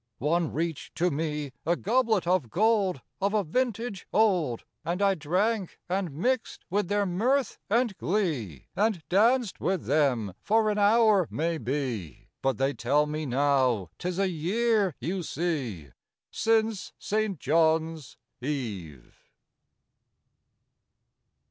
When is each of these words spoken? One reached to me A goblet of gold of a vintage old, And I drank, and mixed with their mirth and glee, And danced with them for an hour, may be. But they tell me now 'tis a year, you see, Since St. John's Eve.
One 0.17 0.51
reached 0.51 0.95
to 0.95 1.11
me 1.11 1.51
A 1.63 1.75
goblet 1.75 2.25
of 2.25 2.49
gold 2.49 3.01
of 3.21 3.35
a 3.35 3.43
vintage 3.43 4.07
old, 4.11 4.63
And 4.83 4.99
I 4.99 5.13
drank, 5.13 5.77
and 5.87 6.11
mixed 6.11 6.65
with 6.71 6.87
their 6.87 7.05
mirth 7.05 7.59
and 7.69 7.95
glee, 7.99 8.65
And 8.75 9.07
danced 9.09 9.59
with 9.61 9.85
them 9.85 10.33
for 10.41 10.71
an 10.71 10.79
hour, 10.79 11.27
may 11.29 11.59
be. 11.59 12.29
But 12.41 12.57
they 12.57 12.73
tell 12.73 13.05
me 13.05 13.27
now 13.27 13.91
'tis 13.99 14.17
a 14.17 14.27
year, 14.27 14.95
you 14.99 15.21
see, 15.21 15.91
Since 16.31 16.93
St. 16.97 17.37
John's 17.39 18.17
Eve. 18.41 19.29